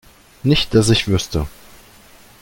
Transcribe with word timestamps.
Nicht 0.41 0.73
dass 0.73 0.89
ich 0.89 1.07
wüsste. 1.07 1.47